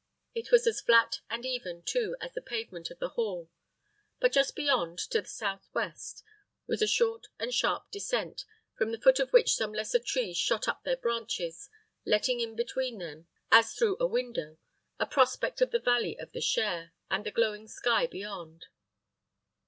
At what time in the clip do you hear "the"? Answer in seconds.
2.33-2.41, 2.97-3.09, 5.21-5.27, 8.91-8.97, 15.69-15.77, 16.31-16.41, 17.23-17.29